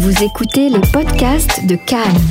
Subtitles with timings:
[0.00, 2.22] Vous écoutez les podcasts de Cannes,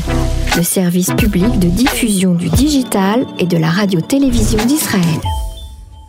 [0.55, 5.19] le service public de diffusion du digital et de la radio-télévision d'Israël.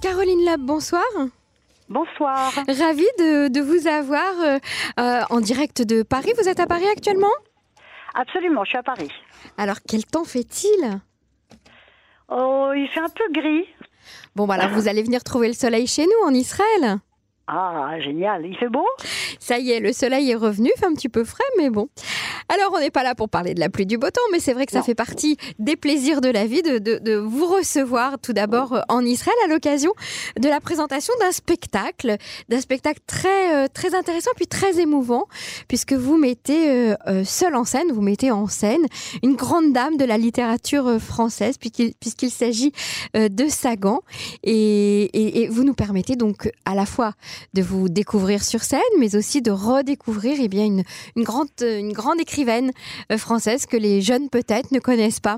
[0.01, 1.03] Caroline Lab, bonsoir.
[1.89, 2.53] Bonsoir.
[2.55, 4.59] Ravie de, vous avoir euh,
[5.01, 6.33] euh, en direct de Paris.
[6.41, 7.27] Vous êtes à Paris actuellement?
[8.15, 9.11] Absolument, je suis à Paris.
[9.57, 11.01] Alors, quel temps fait-il?
[12.29, 13.67] Oh, il fait un peu gris.
[14.37, 17.01] Bon, voilà, bah, vous allez venir trouver le soleil chez nous, en Israël.
[17.51, 18.45] Ah, génial.
[18.45, 18.87] Il fait beau?
[19.41, 21.89] Ça y est, le soleil est revenu, fait un petit peu frais, mais bon.
[22.51, 24.55] Alors, on n'est pas là pour parler de la pluie du beau temps, mais c'est
[24.55, 28.33] vrai que ça fait partie des plaisirs de la vie de, de, vous recevoir tout
[28.33, 29.93] d'abord euh, en Israël à l'occasion
[30.41, 32.17] de la présentation d'un spectacle,
[32.49, 35.27] d'un spectacle très, euh, très intéressant puis très émouvant,
[35.69, 38.87] puisque vous mettez euh, seul en scène, vous mettez en scène
[39.23, 42.73] une grande dame de la littérature française, puisqu'il s'agit
[43.15, 44.01] de Sagan,
[44.43, 47.13] et, et, vous nous permettez donc à la fois
[47.53, 50.85] de vous découvrir sur scène, mais aussi de redécouvrir eh bien, une,
[51.17, 52.71] une, grande, une grande écriture écrivaine
[53.11, 55.37] euh, française que les jeunes peut-être ne connaissent pas.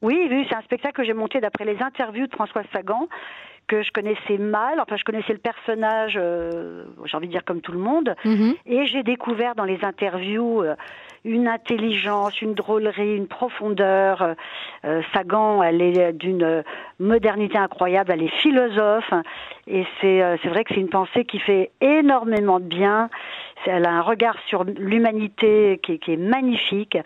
[0.00, 3.06] Oui, oui c'est un spectacle que j'ai monté d'après les interviews de François Sagan
[3.68, 7.60] que je connaissais mal, enfin je connaissais le personnage, euh, j'ai envie de dire comme
[7.60, 8.54] tout le monde, mhm.
[8.66, 10.74] et j'ai découvert dans les interviews euh,
[11.24, 14.34] une intelligence, une drôlerie, une profondeur.
[15.14, 16.64] Sagan, elle est d'une
[16.98, 19.14] modernité incroyable, elle est philosophe,
[19.68, 23.08] et c'est vrai que c'est une pensée qui fait énormément de bien
[23.66, 26.96] elle a un regard sur l'humanité qui, est magnifique.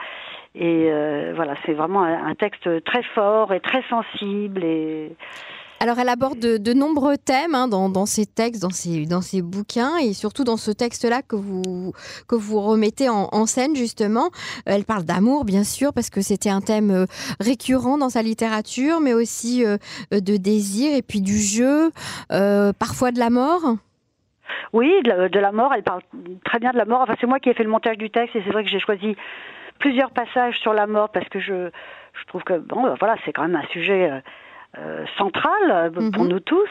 [0.54, 4.64] Et euh, voilà, c'est vraiment un, texte très fort et très sensible.
[4.64, 5.14] Et...
[5.80, 9.42] Alors, elle aborde de, nombreux thèmes hein, dans, dans, ses textes, dans ses, dans ses
[9.42, 11.92] bouquins, et surtout dans ce texte-là que vous,
[12.26, 14.30] que vous remettez en, scène, justement.
[14.64, 17.06] Elle parle d'amour, bien sûr, parce que c'était un thème euh,
[17.38, 19.76] récurrent dans sa littérature, mais aussi euh,
[20.10, 21.90] de désir, et puis du jeu,
[22.30, 23.76] parfois de la mort.
[24.72, 26.02] Oui, de la, mort, elle parle
[26.44, 27.00] très bien de la mort.
[27.02, 28.80] Enfin, c'est moi qui ai fait le montage du texte et c'est vrai que j'ai
[28.80, 29.16] choisi
[29.78, 31.70] plusieurs passages sur la mort parce que je,
[32.14, 34.22] je trouve que, bon, voilà, c'est quand même un sujet
[34.78, 36.28] euh, centrale euh, pour mhm.
[36.28, 36.68] nous tous.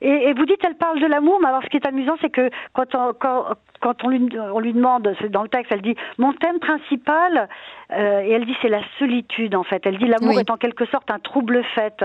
[0.00, 2.48] Et, vous dites, elle parle de l'amour, mais alors ce qui est amusant, c'est que
[2.74, 6.32] quand on, quand, on, lui, on lui demande, c'est dans le texte, elle dit mon
[6.32, 7.48] thème principal,
[7.92, 9.84] euh, et elle dit c'est la solitude en fait.
[9.84, 12.04] Elle dit l'amour est en quelque sorte un trouble fait.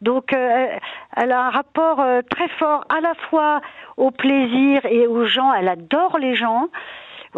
[0.00, 3.60] Donc elle a un rapport très fort à la fois
[3.98, 5.52] au plaisir et aux gens.
[5.52, 6.68] Elle adore les gens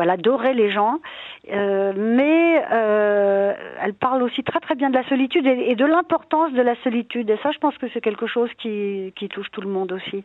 [0.01, 0.99] voilà, adorait les gens,
[1.53, 3.53] euh, mais euh,
[3.83, 7.29] elle parle aussi très très bien de la solitude et, de l'importance de la solitude.
[7.29, 10.25] Et ça, je pense que c'est quelque chose qui, qui, touche tout le monde aussi.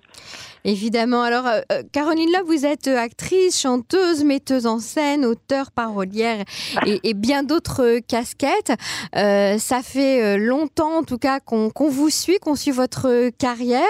[0.63, 1.23] Évidemment.
[1.23, 6.45] Alors, euh, Caroline Love, vous êtes actrice, chanteuse, metteuse en scène, auteure, parolière
[6.85, 8.73] et, bien d'autres casquettes.
[9.13, 13.83] ça fait longtemps, en tout cas, qu'on vous suit, qu'on suit votre carrière.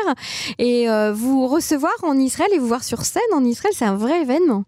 [0.58, 4.22] Et vous recevoir en Israël et vous voir sur scène en Israël, c'est un vrai
[4.22, 4.64] événement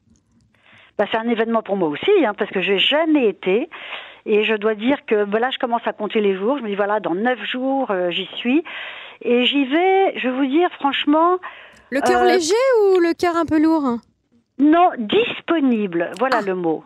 [0.97, 3.69] bah, c'est un événement pour moi aussi, hein, parce que je n'ai jamais été.
[4.25, 6.57] Et je dois dire que bah, là, je commence à compter les jours.
[6.57, 8.63] Je me dis, voilà, dans neuf jours, euh, j'y suis.
[9.21, 11.37] Et j'y vais, je vais vous dire, franchement...
[11.89, 13.99] Le cœur euh, léger ou le cœur un peu lourd?
[14.59, 16.45] Non, disponible, voilà ah.
[16.45, 16.83] le mot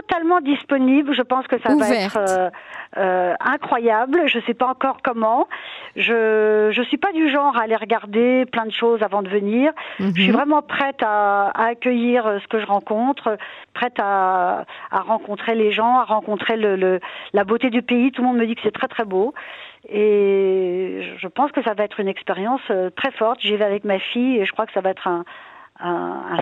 [0.00, 1.14] totalement disponible.
[1.14, 2.50] Je pense que ça va être euh,
[2.96, 4.22] euh, incroyable.
[4.26, 5.48] Je ne sais pas encore comment.
[5.96, 9.72] Je je suis pas du genre à aller regarder plein de choses avant de venir.
[9.98, 10.34] Je suis mhm.
[10.34, 13.36] vraiment prête à, à, accueillir euh, ce que je rencontre,
[13.74, 17.00] prête à, à rencontrer les gens, à rencontrer le, le,
[17.32, 18.12] la beauté du pays.
[18.12, 19.34] Tout le monde me dit que c'est très très beau.
[19.88, 22.60] Et je pense que ça va être une expérience
[22.96, 23.40] très forte.
[23.40, 25.24] J'y vais avec ma fille et je crois que ça va être un,
[25.80, 26.38] un,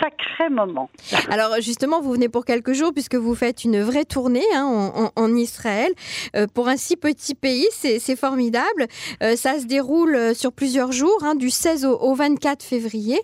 [0.00, 0.90] sacré moment.
[1.30, 5.34] Alors justement, vous venez pour quelques jours puisque vous faites une vraie tournée hein, en,
[5.34, 5.92] Israël.
[6.36, 8.86] Euh, pour un si petit pays, c'est formidable.
[9.22, 13.20] Euh, ça se déroule euh, sur plusieurs jours, hein, du 16 au, 24 février.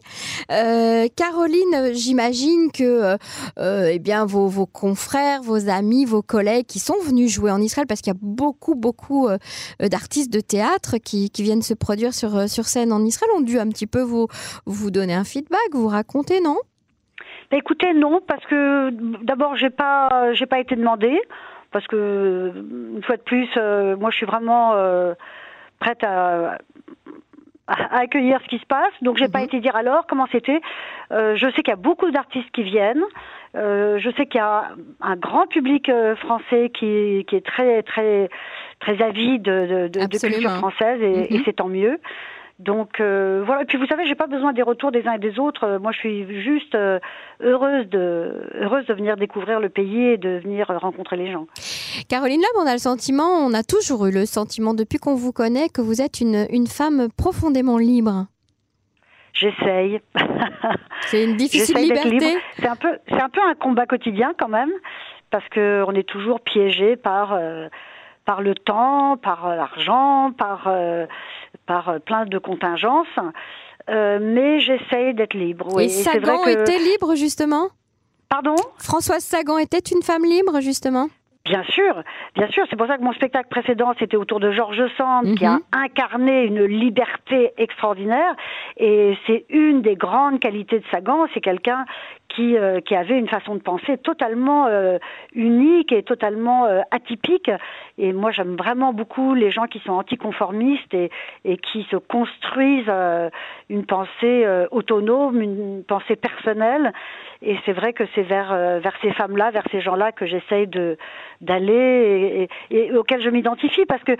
[0.48, 3.16] Caroline, j'imagine que
[3.58, 8.00] eh bien, vos, confrères, vos amis, vos collègues qui sont venus jouer en Israël, parce
[8.00, 9.28] qu'il y a beaucoup, beaucoup
[9.80, 13.86] d'artistes de théâtre qui, viennent se produire sur, scène en Israël, ont dû un petit
[13.86, 16.56] peu vous donner un feedback vous racontez, non?
[17.50, 18.90] Bah, Écoutez, non, parce que
[19.24, 21.20] d'abord, j'ai pas, j'ai pas été demandée,
[21.70, 22.52] parce que
[22.96, 25.14] une fois de plus, euh, moi, je suis vraiment euh,
[25.78, 26.58] prête à,
[27.66, 28.92] accueillir ce qui se passe.
[29.02, 29.46] Donc, j'ai pas mhm.
[29.46, 30.60] été dire alors comment c'était.
[31.12, 33.04] Euh, je sais qu'il y a beaucoup d'artistes qui viennent.
[33.54, 34.70] je sais qu'il y a
[35.00, 38.28] un grand public français qui, qui, est très, très,
[38.80, 41.42] très avide de, de, culture française, et, et mhm.
[41.44, 41.98] c'est tant mieux.
[42.58, 43.62] Donc euh, voilà.
[43.62, 45.64] Et puis vous savez, j'ai pas besoin des retours des uns et des autres.
[45.64, 46.98] Euh, moi, je suis juste euh,
[47.40, 51.46] heureuse de heureuse de venir découvrir le pays et de venir rencontrer les gens.
[52.08, 55.32] Caroline Lab, on a le sentiment, on a toujours eu le sentiment depuis qu'on vous
[55.32, 58.26] connaît que vous êtes une, une femme profondément libre.
[59.34, 60.00] j'essaye.
[61.08, 62.38] C'est une difficile liberté.
[62.58, 64.72] C'est un peu, c'est un peu un combat quotidien quand même,
[65.30, 67.68] parce que on est toujours piégé par euh,
[68.24, 70.68] par le temps, par l'argent, par
[71.66, 73.06] par plein de contingences.
[73.88, 75.68] mais j'essaye d'être libre.
[75.74, 75.84] Oui.
[75.84, 77.68] Et Sagan était libre justement?
[78.28, 78.56] Pardon?
[78.78, 81.08] Françoise Sagan était une femme libre justement?
[81.46, 82.02] Bien sûr,
[82.34, 82.64] bien sûr.
[82.68, 85.60] C'est pour ça que mon spectacle précédent, c'était autour de Georges Sand, qui a mhm.
[85.72, 88.34] incarné une liberté extraordinaire.
[88.76, 91.26] Et c'est une des grandes qualités de Sagan.
[91.34, 91.84] C'est quelqu'un
[92.28, 94.98] qui, euh, avait une façon de penser totalement euh,
[95.34, 97.50] unique et totalement euh, atypique.
[97.98, 101.10] Et moi, j'aime vraiment beaucoup les gens qui sont anticonformistes et,
[101.44, 102.92] et qui se construisent
[103.70, 106.92] une pensée autonome, une pensée personnelle.
[107.42, 110.68] Et c'est vrai que c'est vers, ces femmes-là, vers ces gens-là que j'essaye
[111.40, 114.12] d'aller et, et, auxquels je m'identifie parce que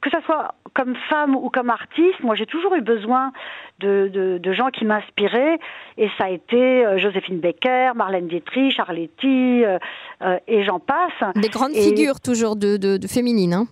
[0.00, 3.32] que ce soit comme femme ou comme artiste, moi j'ai toujours eu besoin
[3.78, 5.58] de, de, de gens qui m'inspiraient
[5.98, 7.53] et ça a été Joséphine Baker
[7.94, 9.78] Marlène Dietrich, Arletty, euh,
[10.22, 11.34] euh, et j'en passe.
[11.36, 13.54] Des grandes figures toujours de, de, féminines.
[13.54, 13.66] Hein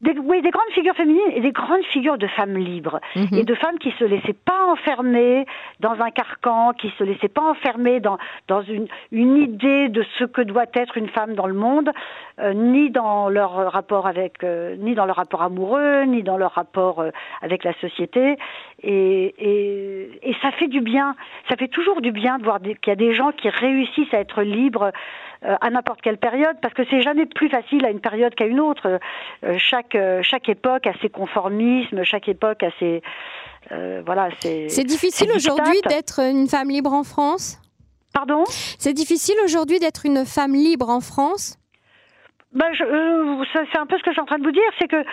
[0.00, 3.00] des, oui, des grandes figures féminines et des grandes figures de femmes libres.
[3.16, 3.38] Mhm.
[3.38, 5.44] et de femmes qui se laissaient pas enfermer
[5.80, 10.24] dans un carcan, qui se laissaient pas enfermer dans dans une une idée de ce
[10.24, 11.90] que doit être une femme dans le monde,
[12.38, 16.52] euh, ni dans leur rapport avec euh, ni dans leur rapport amoureux, ni dans leur
[16.52, 17.10] rapport euh,
[17.42, 18.36] avec la société.
[18.82, 21.16] Et, et et ça fait du bien,
[21.48, 24.20] ça fait toujours du bien de voir qu'il y a des gens qui réussissent à
[24.20, 24.92] être libres
[25.42, 28.60] à n'importe quelle période, parce que c'est jamais plus facile à une période qu'à une
[28.60, 28.98] autre.
[29.44, 33.02] Euh, chaque euh, chaque époque a ses conformismes, chaque époque a ses
[34.06, 34.30] voilà.
[34.40, 37.60] C'est difficile aujourd'hui d'être une femme libre en France?
[38.14, 38.44] Pardon?
[38.46, 41.58] C'est difficile aujourd'hui d'être une femme libre en France?
[42.52, 45.04] Ben, c'est un peu ce que je suis en train de vous dire, c'est que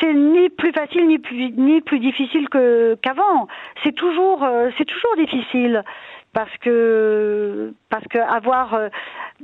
[0.00, 3.46] c'est ni plus facile ni plus ni plus difficile qu'avant.
[3.84, 4.44] C'est toujours
[4.76, 5.84] c'est toujours difficile
[6.32, 8.88] parce que parce que avoir euh,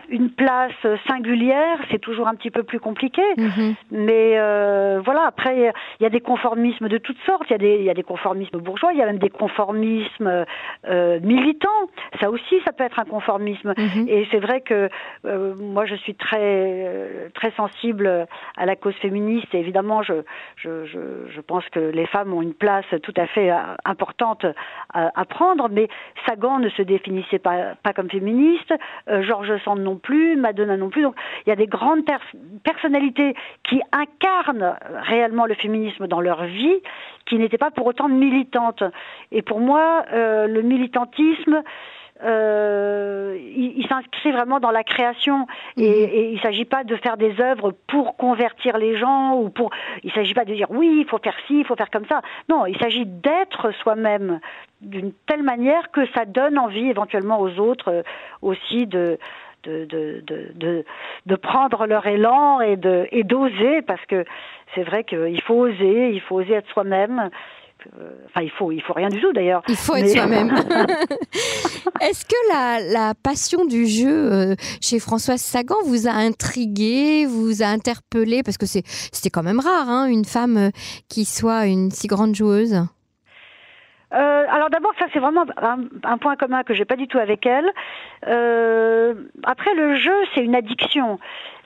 [0.09, 0.73] une place
[1.09, 3.23] singulière, c'est toujours un petit peu plus compliqué.
[3.37, 3.75] Mhm.
[3.91, 7.45] Mais euh, voilà, après il y a des conformismes de toutes sortes.
[7.49, 9.31] Il y a des il y a des conformismes bourgeois, il y a même des
[9.31, 10.45] conformismes
[10.89, 11.69] euh, militants.
[12.21, 13.75] Ça aussi, ça peut être un conformisme.
[13.77, 14.07] Mhm.
[14.09, 14.89] Et c'est vrai que
[15.25, 18.27] euh, moi, je suis très très sensible
[18.57, 19.55] à la cause féministe.
[19.55, 20.15] Et évidemment, je
[20.57, 20.99] je je,
[21.31, 23.51] je pense que les femmes ont une place tout à fait
[23.85, 24.47] importante
[24.93, 25.69] à, à prendre.
[25.71, 25.89] Mais
[26.27, 28.73] Sagan ne se définissait pas, pas comme féministe,
[29.09, 31.03] Georges Sand non plus, Madonna non plus.
[31.03, 31.15] Donc
[31.47, 32.05] il y a des grandes
[32.65, 34.77] personnalités qui incarnent
[35.09, 36.81] réellement le féminisme dans leur vie,
[37.27, 38.83] qui n'étaient pas pour autant militantes.
[39.31, 41.63] Et pour moi, euh, le militantisme,
[42.25, 45.47] euh, il, s'inscrit vraiment dans la création
[45.77, 46.11] et, mhm.
[46.15, 49.69] et il s'agit pas de faire des œuvres pour convertir les gens ou pour
[50.03, 52.23] il s'agit pas de dire oui il faut faire ci il faut faire comme ça
[52.49, 54.41] non il s'agit d'être soi-même
[54.81, 58.03] d'une telle manière que ça donne envie éventuellement aux autres euh,
[58.41, 59.19] aussi de
[59.67, 60.23] de, de,
[60.55, 60.85] de,
[61.27, 64.25] de, prendre leur élan et de et d'oser parce que
[64.75, 67.31] c'est vrai qu'il faut oser, il faut oser être soi-même
[68.01, 69.63] euh, enfin, il faut, il faut rien du tout d'ailleurs.
[69.69, 70.49] Il faut être soi-même.
[72.01, 77.63] Est-ce que la, la, passion du jeu euh, chez Françoise Sagan vous a intrigué, vous
[77.63, 78.43] a interpellé?
[78.43, 80.71] Parce que c'était quand même rare, hein, une femme euh,
[81.09, 82.87] qui soit une si grande joueuse.
[84.15, 85.45] Euh, alors d'abord, ça c'est vraiment
[86.05, 87.69] un, point commun que j'ai pas du tout avec elle.
[88.29, 91.19] Euh, après, le jeu, c'est une addiction.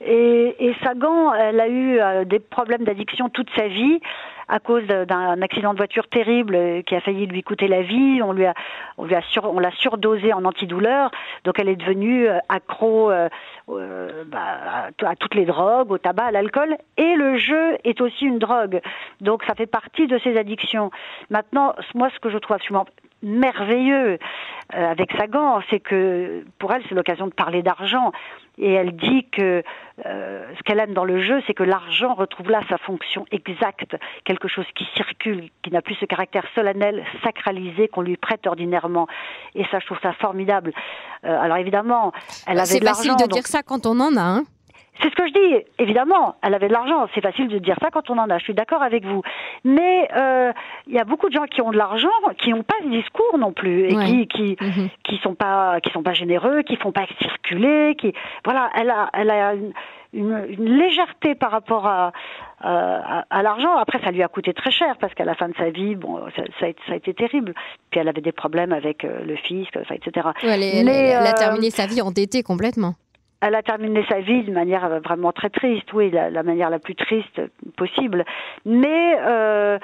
[0.03, 4.01] Et, Sagan, elle a eu euh, des problèmes d'addiction toute sa vie
[4.49, 8.21] à cause d'un accident de voiture terrible qui a failli lui coûter la vie.
[8.21, 8.55] On lui a,
[8.99, 11.13] on lui a sur, on l'a surdosé en antidouleur,
[11.45, 13.13] donc elle est devenue accro
[13.69, 18.41] bah, à, toutes les drogues, au tabac, à l'alcool, et le jeu est aussi une
[18.41, 18.81] drogue.
[19.21, 20.91] Donc ça fait partie de ses addictions.
[21.29, 22.87] Maintenant, moi, ce que je trouve absolument
[23.23, 24.19] merveilleux
[24.75, 28.13] euh, avec Sagan, c'est que pour elle, c'est l'occasion de parler d'argent.
[28.59, 29.63] Et elle dit que
[30.07, 33.97] euh, ce qu'elle aime dans le jeu, c'est que l'argent retrouve là sa fonction exacte,
[34.25, 39.07] quelque chose qui circule, qui n'a plus ce caractère solennel, sacralisé qu'on lui prête ordinairement.
[39.55, 40.73] Et ça, je trouve ça formidable.
[41.25, 42.13] Euh, alors évidemment,
[42.47, 43.03] elle avait de l'argent.
[43.03, 44.23] C'est facile de dire ça quand on en a.
[44.23, 44.45] Hein
[45.03, 45.65] c'est ce que je dis.
[45.79, 47.07] Évidemment, elle avait de l'argent.
[47.15, 48.39] C'est facile de dire ça quand on en a.
[48.39, 49.23] Je suis d'accord avec vous.
[49.65, 50.53] Mais euh,
[50.91, 53.39] il y a beaucoup de gens qui ont de l'argent, qui n'ont pas de discours
[53.39, 54.89] non plus, et qui qui mhm.
[55.05, 58.13] qui sont pas qui sont pas généreux, qui font pas circuler, qui
[58.45, 58.71] voilà.
[58.75, 59.73] Elle a elle a une,
[60.13, 62.13] une, légèreté par rapport à,
[62.61, 63.77] à, à l'argent.
[63.77, 66.21] Après, ça lui a coûté très cher parce qu'à la fin de sa vie, bon,
[66.35, 67.55] ça, ça, a, ça a, été terrible.
[67.91, 70.29] Puis elle avait des problèmes avec euh, le fisc, etc.
[70.43, 72.95] elle, Mais, elle, a euh, terminé sa vie endettée complètement
[73.41, 76.79] elle a terminé sa vie d'une manière euh, vraiment très triste, oui, la, manière la
[76.79, 77.41] plus triste
[77.77, 78.25] possible.
[78.67, 79.79] Mais euh,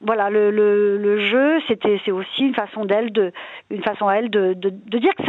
[0.00, 3.32] voilà, le, le, le jeu, c'était, c'est aussi une façon d'elle de,
[3.70, 5.22] une façon à elle de, de, de dire que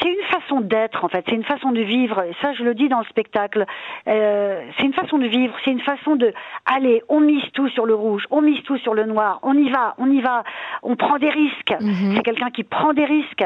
[0.00, 2.22] c'est, une façon d'être en fait, c'est une façon de vivre.
[2.22, 3.64] Et ça, je le dis dans le spectacle.
[4.08, 6.32] Euh, c'est une façon de vivre, c'est une façon de,
[6.66, 9.70] allez, on mise tout sur le rouge, on mise tout sur le noir, on y
[9.70, 10.42] va, on y va,
[10.82, 11.74] on prend des risques.
[11.80, 12.16] Mhm.
[12.16, 13.44] C'est quelqu'un qui prend des risques.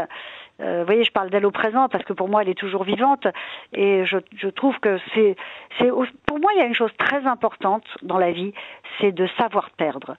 [0.60, 2.84] Euh, vous voyez, je parle d'elle au présent parce que pour moi, elle est toujours
[2.84, 3.26] vivante
[3.72, 5.36] et je, je trouve que c'est,
[6.26, 8.52] pour moi, il y a une chose très importante dans la vie,
[9.00, 10.16] c'est de savoir perdre.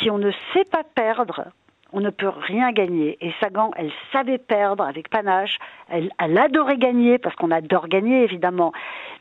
[0.00, 1.52] Si on ne sait pas perdre,
[1.92, 3.16] on ne peut rien gagner.
[3.20, 5.58] Et Sagan, elle savait perdre avec panache.
[5.88, 8.72] Elle, adorait gagner parce qu'on adore gagner évidemment.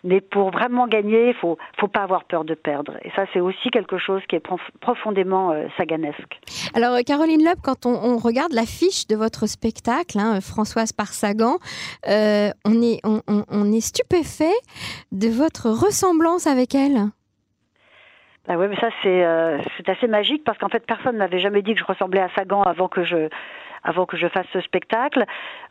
[0.04, 2.94] Mais pour vraiment gagner, il faut, faut pas avoir peur de perdre.
[3.04, 6.40] Et ça, c'est aussi quelque chose qui est prof- profondément euh, saganesque.
[6.74, 11.58] Alors, euh, Caroline Loeb, quand on, regarde l'affiche de votre spectacle, hein, Françoise par Sagan,
[12.08, 12.82] euh, on
[13.72, 14.58] est stupéfait
[15.12, 17.10] de votre ressemblance avec elle.
[18.50, 21.62] Ah ouais, mais ça c'est euh, c'est assez magique parce qu'en fait personne n'avait jamais
[21.62, 23.28] dit que je ressemblais à Sagan avant que je
[23.84, 25.24] avant que je fasse ce spectacle.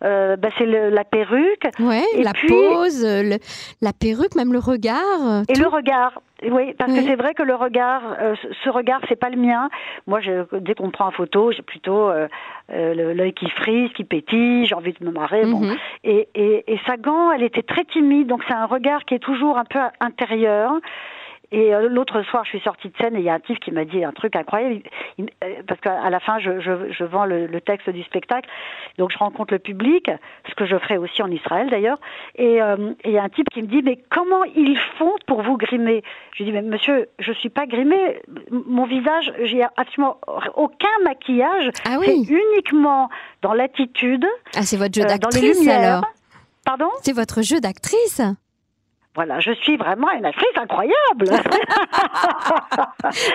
[0.03, 3.37] Euh, bah, c'est la perruque Ouais, Et la puis- pose, le-
[3.83, 5.03] la perruque, même le regard.
[5.27, 5.61] euh, et tout.
[5.61, 6.13] le regard.
[6.51, 6.99] Oui, parce Oui.
[7.01, 9.69] que c'est vrai que le regard, euh, ce- regard, c'est pas le mien.
[10.07, 12.29] Moi, je, dès qu'on me prend en photo, j'ai plutôt euh,
[12.73, 15.45] euh, l'œil qui frise, qui pétille, j'ai envie de me marrer.
[15.45, 15.61] Bon.
[15.61, 15.77] Mhm.
[16.05, 19.59] Et, et, et Sagan, elle était très timide, donc c'est un regard qui est toujours
[19.59, 20.73] un peu intérieur.
[21.53, 23.61] Et euh, l'autre soir, je suis sortie de scène et il y a un type
[23.61, 24.81] qui m'a dit un truc incroyable,
[25.19, 28.49] Il- euh, parce qu'à la fin, je, je, je vends le, le texte du spectacle,
[28.99, 30.11] donc je rencontre le public,
[30.49, 31.99] ce que je ferai aussi en Israël d'ailleurs,
[32.35, 35.13] et euh, et il y a un type qui me dit, mais comment ils font
[35.27, 36.03] pour vous grimer?
[36.35, 40.19] Je lui dis, mais monsieur, je suis pas grimée, mon visage, j'ai absolument
[40.57, 43.09] aucun maquillage, Ah c'est oui, uniquement
[43.43, 44.27] dans l'attitude,
[44.57, 46.03] ah, c'est votre jeu euh, d'actrice alors.
[46.65, 46.89] Pardon?
[47.03, 48.21] C'est votre jeu d'actrice.
[49.17, 50.95] Voilà, je suis vraiment une actrice incroyable.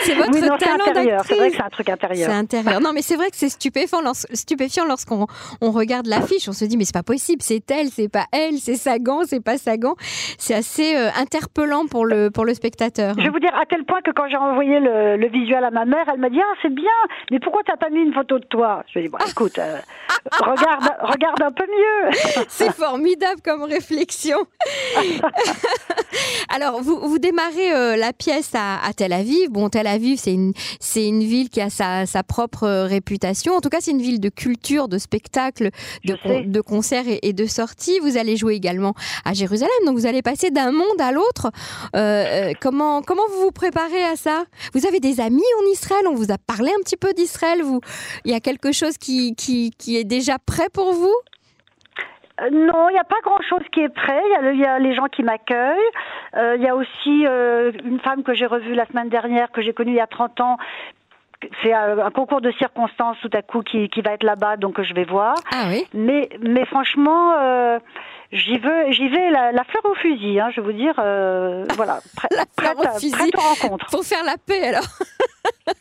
[0.01, 1.23] C'est votre oui, non, talent intérieur.
[1.25, 1.51] C'est vrai d'actrice.
[1.51, 2.29] que c'est un truc C'est intérieur.
[2.31, 2.81] intérieur.
[2.81, 5.25] Non, mais c'est vrai que c'est stupéfiant, lors- stupéfiant lorsqu'on
[5.61, 6.47] on regarde l'affiche.
[6.47, 9.43] On se dit, mais c'est pas possible, c'est elle, c'est pas elle, c'est Sagan, c'est
[9.43, 9.95] pas Sagan.
[10.37, 13.15] C'est assez euh, interpellant pour le, pour le spectateur.
[13.17, 15.71] Je vais vous dire à tel point que quand j'ai envoyé le, le visuel à
[15.71, 16.85] ma mère, elle m'a dit ah c'est bien,
[17.31, 18.83] mais pourquoi t'as pas mis une photo de toi?
[18.87, 19.77] Je lui ai dit bon écoute, euh,
[20.41, 22.11] regarde, regarde un peu mieux.
[22.49, 24.37] C'est formidable comme réflexion.
[26.49, 29.49] Alors, vous, vous démarrez euh, la pièce à, à Tel Aviv.
[29.49, 33.53] Bon, Tel Aviv, c'est une, c'est une ville qui a sa, sa propre euh, réputation.
[33.53, 35.69] En tout cas, c'est une ville de culture, de spectacle,
[36.05, 37.99] de, de concerts et, et de sorties.
[37.99, 38.93] Vous allez jouer également
[39.25, 39.71] à Jérusalem.
[39.85, 41.51] Donc, vous allez passer d'un monde à l'autre.
[41.95, 41.99] Euh,
[42.51, 44.43] euh, comment, comment vous vous préparez à ça?
[44.73, 46.05] Vous avez des amis en Israël?
[46.07, 47.61] On vous a parlé un petit peu d'Israël.
[47.63, 47.79] Vous,
[48.25, 51.15] il y a quelque chose qui, qui, qui est déjà prêt pour vous?
[52.41, 54.21] Euh, non, il n'y a pas grand-chose qui est prêt.
[54.51, 55.77] Il y a y, les gens qui m'accueillent.
[56.35, 59.61] Euh, Il y a aussi euh, une femme que j'ai revue la semaine dernière, que
[59.61, 60.57] j'ai connue il y a 30 ans.
[61.63, 64.79] C'est un, un concours de circonstances tout à coup qui, qui va être là-bas, donc
[64.81, 65.35] je vais voir.
[65.51, 67.33] Ah oui Mais, mais franchement,
[68.31, 70.39] j'y vais la, la fleur au fusil.
[70.39, 73.11] Hein, je vais vous dire, voilà, prêt- La fleur prête, au fusil.
[73.11, 73.87] prête aux rencontres.
[73.89, 74.83] Pour faire la paix, alors.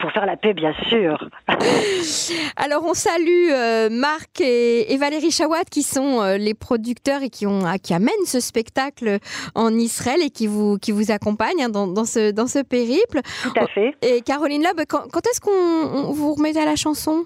[0.00, 1.28] Pour faire la paix, bien sûr.
[2.56, 7.30] Alors, on salue euh, Marc et, et Valérie Chawat, qui sont euh, les producteurs et
[7.30, 9.18] qui, ont, ah, qui amènent ce spectacle
[9.54, 13.20] en Israël et qui vous, qui vous accompagnent hein, dans, dans, ce, dans ce périple.
[13.42, 13.94] Tout à fait.
[14.02, 17.24] Et Caroline Loeb, quand, quand est-ce qu'on on- vous remet à la chanson?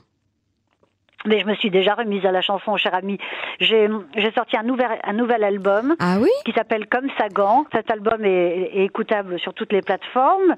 [1.25, 3.19] Mais je me suis déjà remise à la chanson, cher ami.
[3.59, 6.29] J'ai j'ai sorti un nouvel, un nouvel album Ah oui?
[6.45, 7.67] qui s'appelle Comme Sagan.
[7.75, 10.55] Cet album est, est écoutable sur toutes les plateformes.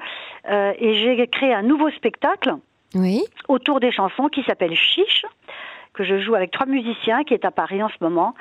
[0.51, 2.55] Euh, et j'ai créé un nouveau spectacle
[2.95, 3.23] Oui.
[3.49, 5.25] autour des chansons qui s'appelle Chiche,
[5.95, 8.35] que je joue avec trois musiciens, qui est à Paris en ce moment.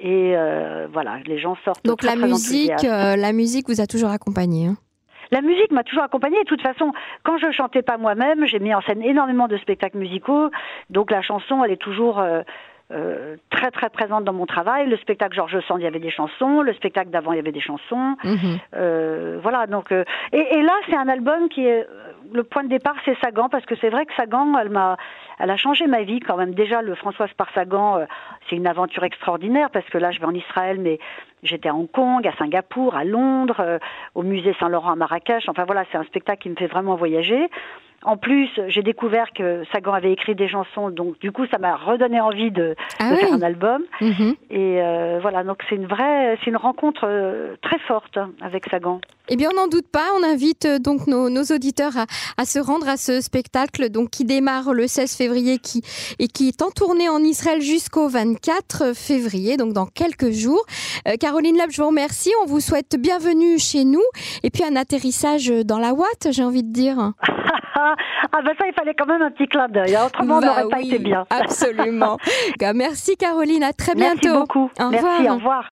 [0.00, 1.84] Et euh, voilà, les gens sortent.
[1.84, 4.66] Donc très, la très musique, euh, la musique vous a toujours accompagné.
[4.66, 4.76] hein?
[5.30, 6.38] La musique m'a toujours accompagnée.
[6.38, 6.92] De toute façon,
[7.24, 10.50] quand je chantais pas moi-même, j'ai mis en scène énormément de spectacles musicaux.
[10.90, 12.42] Donc la chanson, elle est toujours euh,
[12.92, 14.86] euh, très très présente dans mon travail.
[14.88, 16.60] Le spectacle Georges Sand, il y avait des chansons.
[16.62, 18.16] Le spectacle d'avant, il y avait des chansons.
[18.22, 18.58] Mhm.
[18.76, 19.66] Euh, voilà.
[19.66, 21.86] Donc et, et là, c'est un album qui est
[22.32, 24.54] le point de départ, c'est Sagan parce que c'est vrai que Sagan,
[25.38, 26.54] elle a changé ma vie quand même.
[26.54, 28.04] Déjà, le Françoise par Sagan, euh,
[28.48, 30.98] c'est une aventure extraordinaire parce que là, je vais en Israël, mais
[31.42, 33.78] j'étais à Hong Kong, à Singapour, à Londres, euh,
[34.14, 35.48] au musée Saint-Laurent à Marrakech.
[35.48, 37.48] Enfin voilà, c'est un spectacle qui me fait vraiment voyager.
[38.06, 41.74] En plus, j'ai découvert que Sagan avait écrit des chansons, donc du coup, ça m'a
[41.74, 43.82] redonné envie de, Ah de faire un album.
[44.00, 44.36] Mhm.
[44.48, 49.00] Et euh, voilà, donc c'est une vraie, c'est une rencontre euh, très forte avec Sagan.
[49.28, 50.04] Eh bien, on n'en doute pas.
[50.16, 52.06] On invite euh, donc nos, nos auditeurs à,
[52.40, 55.82] à se rendre à ce spectacle donc qui démarre le 16 février qui,
[56.20, 60.64] et qui est en tournée en Israël jusqu'au 24 février, donc dans quelques jours.
[61.08, 62.30] Euh, Caroline Lab, je vous remercie.
[62.44, 64.04] On vous souhaite bienvenue chez nous
[64.44, 67.12] et puis un atterrissage dans la Watt, j'ai envie de dire.
[67.76, 69.94] ah ben ça, il fallait quand même un petit clin d'œil.
[69.94, 70.06] Hein.
[70.06, 71.24] Autrement, on Bah n'aurait pas été bien.
[71.30, 72.18] Absolument.
[72.74, 74.18] Merci Caroline, à très bientôt.
[74.22, 74.70] Merci beaucoup.
[74.80, 75.32] Au Merci, revoir.
[75.32, 75.62] au revoir.